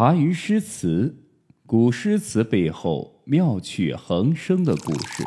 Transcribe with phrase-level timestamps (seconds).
[0.00, 1.14] 茶余诗词，
[1.66, 5.22] 古诗词背后妙趣横生的故事。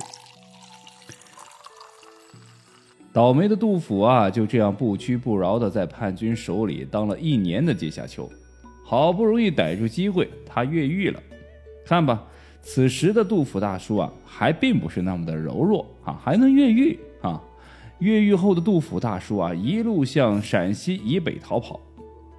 [3.14, 8.28] 倒霉的杜甫啊，就这样不屈不挠的在叛军手里当了一年的阶下囚，
[8.84, 11.22] 好不容易逮住机会，他越狱了。
[11.86, 12.24] 看吧，
[12.64, 17.40] 此时的杜甫大叔啊，还并不是那么的柔弱啊，还能越狱啊。
[18.00, 21.80] 越狱后的杜甫大叔啊，一路向陕西以北逃跑。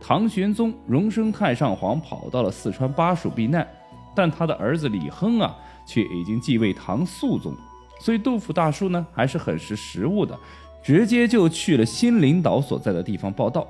[0.06, 3.66] 唐玄宗荣升太上皇，跑到了四川巴蜀避难，
[4.14, 5.56] 但他的儿子李亨啊，
[5.86, 7.54] 却已经继位唐肃宗，
[7.98, 10.38] 所以杜甫大叔呢，还是很识时务的，
[10.82, 13.66] 直接就去了新领导所在的地方报道。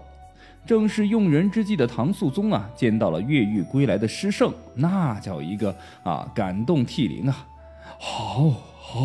[0.66, 5.72] 正是用人之际的唐肃宗啊，见到了越狱归来的诗圣，那叫一个
[6.02, 7.46] 啊感动涕零啊！
[8.00, 9.04] 好，好，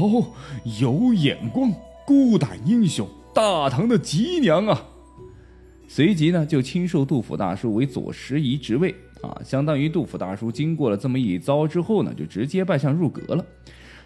[0.80, 1.72] 有眼光，
[2.08, 4.82] 孤胆英雄，大唐的吉娘啊！
[5.92, 8.94] 随即呢，就亲授杜甫大叔为左拾遗职位
[9.24, 13.44] 啊，相当于杜甫大叔经过了这么一遭之后呢，就直接拜相入阁了，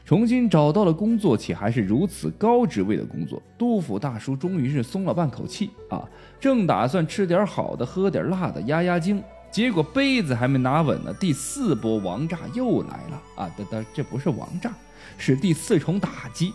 [0.05, 3.43] 重新找到了工作，且还是如此高职位的工作。
[3.57, 6.01] 杜甫大叔终于是松了半口气啊，
[6.39, 9.21] 正打算吃点好的，喝点辣的压压惊，
[9.51, 13.51] 结果杯子还没拿稳呢，第四波王炸又来了啊！
[13.57, 14.73] 等等，这不是王炸，
[15.17, 16.53] 是第四重打击。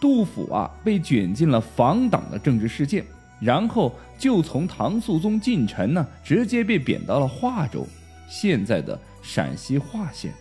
[0.00, 3.04] 杜甫啊，被卷进了防党的政治事件。
[3.40, 7.86] 然后就从唐肃宗进城呢，直接被贬到了华州，
[8.28, 10.32] 现在的陕西华县，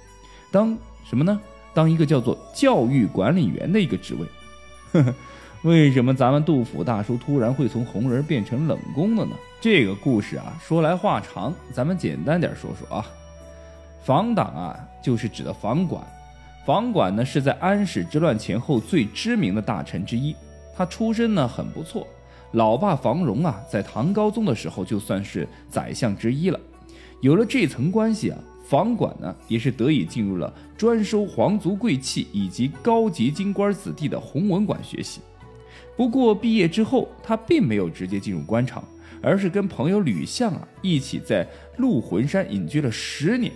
[0.52, 1.40] 当什么呢？
[1.74, 4.28] 当一个叫做教育管理员的一个职位。
[4.92, 5.16] 呵呵，
[5.64, 9.36] 为什么咱们杜甫大叔突然会从红人变成冷宫了呢？
[9.60, 13.06] 这个故事啊，说来话长，咱们简单点说说啊。
[14.04, 16.04] 房党啊，就是指的房管。
[16.66, 20.36] 房管呢，是在安史之乱前后最知名的大臣之一，
[20.76, 22.08] 他出身呢很不错。
[22.54, 26.60] 老爸房荣啊，在唐高宗的时候就算是宰相之一了。
[27.22, 28.38] 有了这层关系啊，
[28.68, 35.22] 房管呢也是得以进入了专收皇族贵戚以及高级京官子弟的弘文馆学习。
[35.96, 38.84] 不过毕业之后，他并没有直接进入官场，
[39.22, 41.48] 而是跟朋友吕相啊一起在
[41.78, 43.52] 鹿魂山隐居了十年。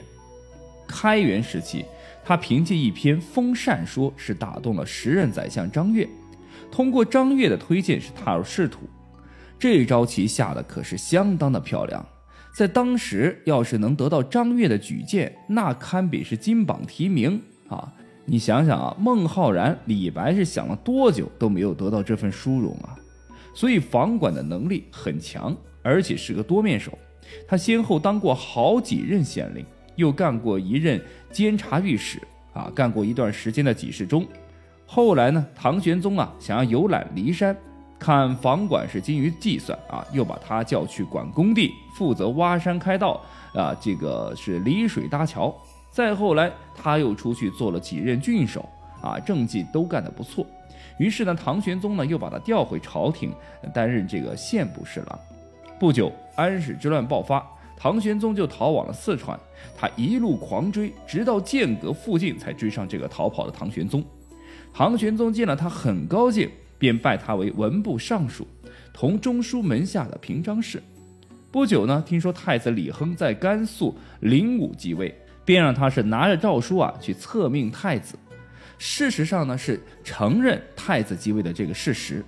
[0.88, 1.84] 开元时期，
[2.24, 6.08] 他凭借一篇《封禅说》是打动了时任宰相张悦。
[6.72, 8.82] 通过张悦的推荐是踏入仕途，
[9.58, 12.06] 这一招棋下的可是相当的漂亮。
[12.54, 17.94] 在当时，要是能得到张悦的举荐，那堪比是金榜题名啊！
[18.26, 22.98] 你想想啊，孟浩然、李白是想了多久都没有得到这份殊荣啊！
[23.54, 26.98] 所以房管的能力很强，而且是个多面手。
[27.48, 31.00] 他先后当过好几任县令，又干过一任
[31.32, 32.20] 监察御史
[32.54, 34.28] 啊，干过一段时间的给事中。
[34.90, 37.56] 后来呢，唐玄宗啊想要游览骊山，
[38.00, 43.22] 看房管是精于计算啊，又把他叫去管工地，负责挖山开道
[43.54, 45.54] 啊，这个是离水搭桥。
[45.92, 48.68] 再后来，他又出去做了几任郡守
[49.02, 50.46] 啊，政绩都干得不错。
[50.98, 53.34] 于是呢，唐玄宗呢又把他调回朝廷，
[53.74, 55.20] 担任这个宪部侍郎。
[55.78, 59.38] 不久，安史之乱爆发，唐玄宗就逃往了四川，
[59.78, 64.02] 他一路狂追，直到剑阁附近才追上这个逃跑的唐玄宗。
[64.74, 68.48] 唐玄宗见了他很高兴，便拜他为文部尚书，
[68.94, 70.82] 同中书门下的平章事。
[71.52, 75.14] 不久呢，听说太子李亨在甘肃灵武继位，
[75.44, 78.16] 便让他是拿着诏书啊去册命太子。
[78.78, 82.24] 事实上呢，是承认太子继位的这个事实。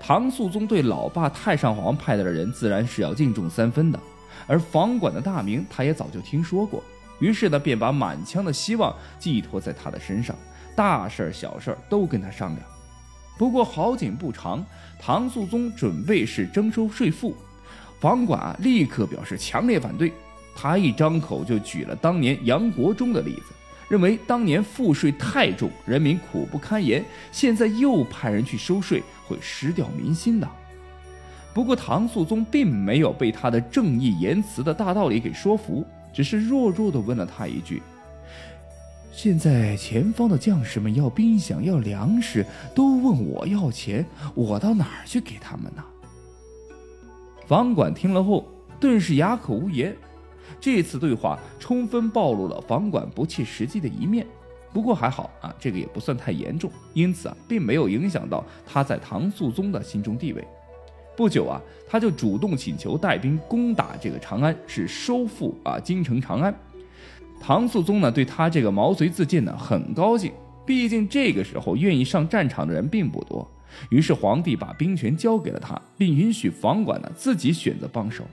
[0.00, 4.00] 唐肃宗对老爸太上皇派来的人，自然是要敬重三分的。
[4.46, 6.82] 而房管的大名，他也早就听说过，
[7.18, 10.34] 于是呢，便把满腔的希望寄托在他的身上。
[10.74, 12.60] 大事儿、小事儿都跟他商量。
[13.36, 14.64] 不过好景不长，
[14.98, 17.34] 唐肃宗准备是征收税赋，
[18.00, 20.12] 房管啊立刻表示强烈反对。
[20.56, 23.52] 他一张口就举了当年杨国忠的例子，
[23.88, 30.48] 认为当年赋税太重，人民苦不堪言，现在又派人去收税，会失掉民心的。
[31.52, 37.82] 不过唐肃宗并没有被他的正义言辞的大道理给说服，只是弱弱的问了他一句。
[39.16, 42.44] 现在前方的将士们要兵饷、要粮食，
[42.74, 45.84] 都问我要钱，我到哪儿去给他们呢？
[47.46, 48.44] 房管听了后，
[48.80, 49.96] 顿时哑口无言。
[50.60, 54.26] 这次对话充分暴露了房管不切实际的一面。
[54.72, 60.44] 不过还好啊，这个也不算太严重，因此啊，并没有影响到他在唐肃宗的心中地位。
[61.16, 66.52] 不久啊，他就主动请求带兵攻打这个长安，是收复啊京城长安。
[67.46, 70.32] 唐肃宗呢，对他这个毛遂自荐呢很高兴，
[70.64, 73.46] 毕竟这个时候愿意上战场的人并不多。
[73.90, 78.24] 于是皇帝把兵权交给了他，并允许房管呢自己选择帮手。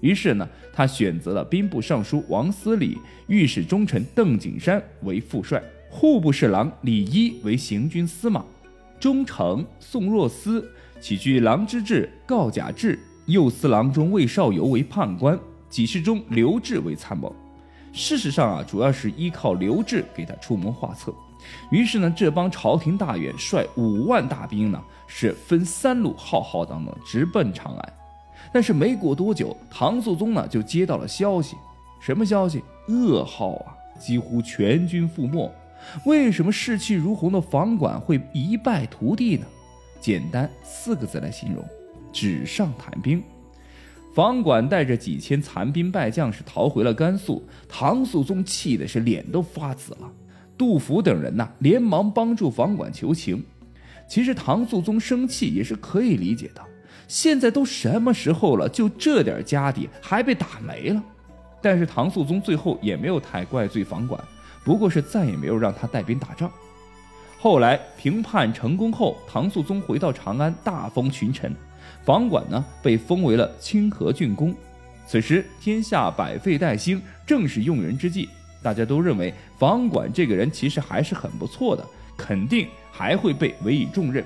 [0.00, 2.96] 于是呢，他选择了兵部尚书王思礼、
[3.26, 8.42] 御史中丞邓景山为副帅，户部侍郎李一为行军司马，
[8.98, 10.66] 中丞宋若思
[11.02, 15.38] 起居郎之志告贾志，右司郎中魏少游为判官，
[15.68, 17.36] 给事中刘志为参谋。
[17.94, 21.14] 事实上啊，主要是依靠刘志给他出谋划策。
[21.70, 27.92] 于是呢，这帮朝廷大员率五万大兵呢，是分三路浩浩荡荡直奔长安。
[28.52, 31.56] 但是没过多久，唐肃宗呢就接到了消息，
[32.00, 32.62] 什么消息？
[32.88, 33.76] 噩耗啊！
[33.98, 35.50] 几乎全军覆没。
[36.04, 39.46] 为什么士气如虹的房管会一败涂地呢？
[40.00, 41.64] 简单四个字来形容：
[42.12, 43.22] 纸上谈兵。
[44.14, 50.08] 房管带着几千残兵败将是逃回了甘肃，唐肃宗气的是脸都发紫了。
[50.56, 53.44] 杜甫等人呐，连忙帮助房管求情。
[54.06, 56.62] 其实唐肃宗生气也是可以理解的。
[57.08, 61.02] 现在都什么时候了，就这点家底还被打没了。
[61.60, 64.22] 但是唐肃宗最后也没有太怪罪房管，
[64.62, 66.48] 不过是再也没有让他带兵打仗。
[67.40, 71.52] 后来平叛成功后，唐肃宗回到长安，大封群臣，
[72.04, 74.54] 房管呢被封为了清河郡公。
[75.06, 78.28] 此时天下百废待兴，正是用人之际，
[78.62, 81.84] 大家都认为房管这个人其实还是很不错的，
[82.16, 84.24] 肯定还会被委以重任。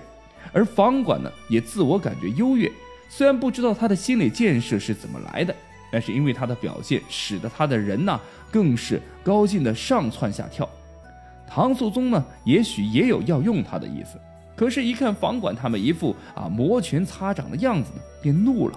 [0.53, 2.71] 而房管呢，也自我感觉优越。
[3.09, 5.55] 虽然不知道他的心理建设是怎么来的，
[5.91, 8.21] 但是因为他的表现，使得他的人呢，
[8.51, 10.69] 更是高兴的上蹿下跳。
[11.47, 14.19] 唐肃宗呢，也许也有要用他的意思，
[14.59, 18.77] 可是，一看房管他们一副啊摩拳擦掌的样子呢，便怒了：“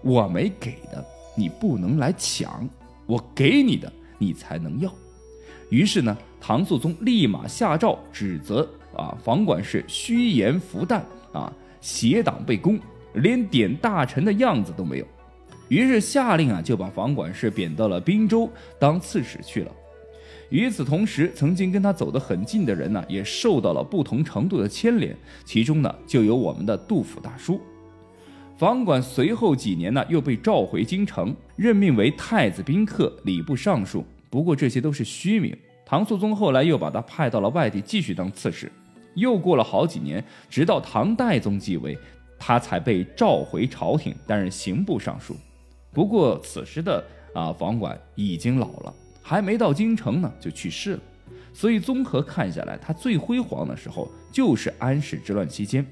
[0.00, 1.04] 我没给的，
[1.36, 2.66] 你不能来抢；
[3.04, 4.90] 我给你的，你才能要。”
[5.68, 8.66] 于是呢，唐肃宗立马下诏指责。
[8.96, 12.78] 啊，房管是虚言浮诞啊，邪党被攻，
[13.14, 15.06] 连点大臣的样子都没有。
[15.68, 18.48] 于是下令啊，就把房管事贬到了滨州
[18.78, 19.72] 当刺史去了。
[20.54, 25.12] 与此同时，曾经跟他走得很近的人呢，也受到了不同程度的牵连，
[25.44, 27.60] 其中呢，就有我们的杜甫大叔。
[28.56, 34.04] 房管随后几年呢，又被召回京城，任命为太子宾客、礼部尚书。
[34.30, 35.52] 不过这些都是虚名。
[35.84, 38.70] 唐肃宗后来又把他派到了外地，继续当刺史。
[39.16, 41.98] 又过了好几年，直到唐代宗继位，
[42.38, 45.34] 他才被召回朝廷担任刑部尚书。
[45.92, 47.04] 不过此时的
[47.34, 48.94] 啊房管已经老了，
[49.26, 51.00] 还没到京城呢就去世了。
[51.52, 55.84] 所以综合看下来，他最辉煌的时候就是安史之乱期间，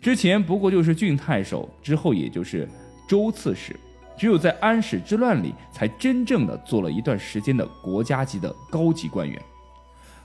[0.00, 2.68] 之前不过就是郡太守，之后也就是
[3.08, 3.76] 州刺史。
[4.18, 9.40] 只有在安史之乱里，才真正的做了一段时间的国家级的高级官员。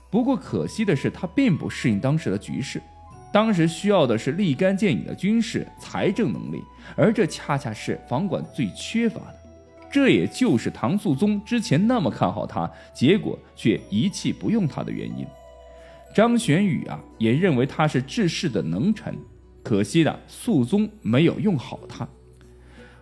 [0.10, 2.82] 不过可惜的是，他并不适应当时的局势。
[3.34, 6.64] 当时需要的是立竿见影的军事、财政能力，
[6.96, 9.41] 而这恰恰是房管最缺乏的。
[9.92, 15.26] 这也就是唐肃宗之前那么看好他，结果却一气不用他的原因。
[16.16, 19.16] 张玄宇啊，也认为他是治世的能臣，
[19.64, 22.08] 可惜的肃宗没有用好他。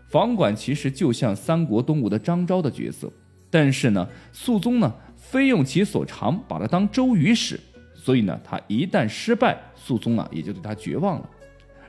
[0.10, 3.12] 房管其实就像三国东吴的张昭的角色，
[3.52, 4.92] 但是呢，肃宗呢？
[5.16, 7.60] 非用其所长，把他当周瑜使，
[7.94, 11.30] 所以呢，他一旦失败，肃宗啊也就对他绝望了。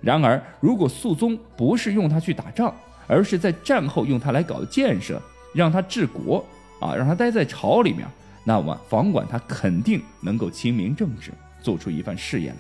[0.03, 2.75] 然而，如果肃宗不是用他去打仗，
[3.11, 5.21] 而是在战后用他来搞建设，
[5.53, 6.47] 让他治国
[6.81, 8.07] 啊，让他待在朝里面，
[8.45, 12.59] 那么房管他肯定能够清明正直，做出一番事业来。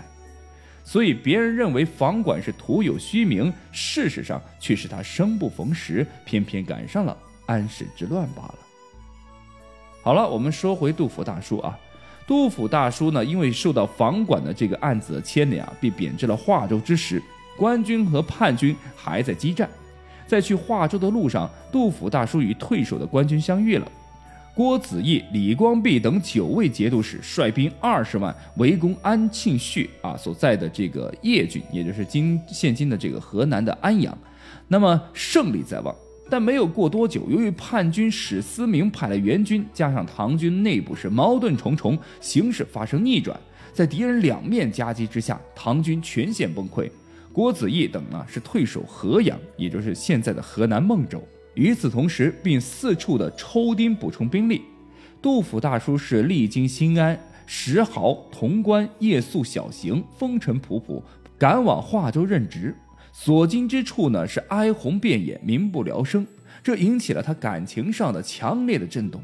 [0.82, 8.58] 所以，别人认为房管是徒有虚名，事实上却是他生不逢时，偏偏赶上了安史之乱罢了。
[10.02, 11.78] 好了，我们说回杜甫大叔啊。
[12.26, 17.22] 杜甫大叔呢，因为受到房管的这个案子的牵连啊，被贬至了华州之时，
[17.56, 19.68] 官军和叛军还在激战。
[20.30, 23.92] 在去华州的路上，杜甫大叔与退守的官军相遇了。
[24.54, 34.16] 郭子仪、李光弼等九位节度使率兵二十万围攻安庆绪啊所在的这个叶郡，也就是今现今的这个河南的安阳。
[34.68, 35.92] 那么胜利在望。
[36.28, 43.37] 但没有过多久，由于叛军史思明派来援军，加上唐军内部是矛盾重重，形势发生逆转，
[43.72, 46.88] 在敌人两面夹击之下，唐军全线崩溃。
[47.32, 51.22] 郭子仪等呢是退守河阳，也就是现在的河南孟州。
[51.54, 54.62] 与此同时，并四处的抽丁补充兵力。
[55.22, 61.02] 杜甫大叔是历经新安、石壕、潼关，夜宿小行，风尘仆仆，
[61.38, 62.75] 赶往华州任职。
[63.12, 66.26] 所经之处呢，是哀鸿遍野，民不聊生，
[66.62, 69.22] 这引起了他感情上的强烈的震动。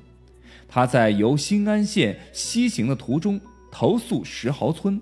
[0.69, 5.01] 他在由新安县西行的途中，投宿石壕村，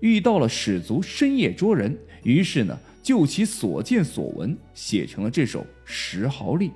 [0.00, 6.68] 遇到了使卒深夜捉人，于是呢，就其所见所闻，写成了这首《石壕吏》。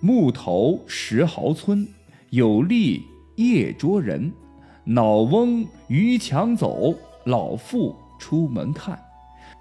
[0.00, 1.86] 木头石壕村，
[2.30, 3.02] 有吏
[3.36, 4.32] 夜捉人。
[4.84, 8.98] 老翁逾墙走，老妇出门看。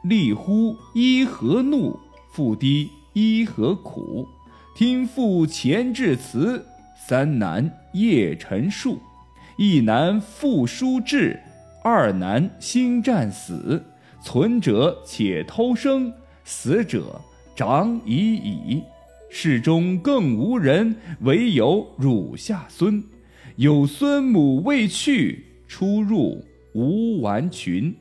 [0.04, 2.00] 吏呼一何怒？
[2.32, 4.28] 妇低一何苦？
[4.76, 6.64] 听妇前致辞，
[7.08, 9.00] 三男夜陈述。
[9.58, 11.40] 一男复书至，
[11.84, 13.84] 二男心战死。
[14.22, 16.12] 存者且偷生，
[16.44, 17.22] 死者
[17.56, 18.84] 长已矣。
[19.30, 23.04] 世中更无人，唯有汝下孙。
[23.58, 26.44] 有孙母未去，出入
[26.74, 27.94] 无完裙。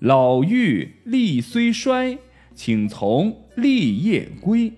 [0.00, 2.18] 老妪力虽衰，
[2.54, 4.72] 请从立业归。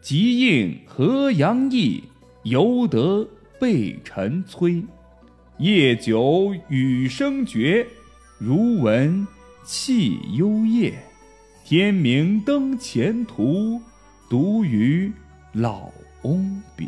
[0.00, 2.02] 即应河阳役，
[2.44, 3.28] 犹得
[3.60, 4.82] 备晨催。
[5.58, 7.86] 夜久雨声绝，
[8.38, 9.26] 如闻
[9.66, 10.94] 泣幽咽。
[11.64, 13.80] 天明登前途，
[14.30, 15.10] 独与
[15.52, 15.90] 老
[16.22, 16.86] 翁别。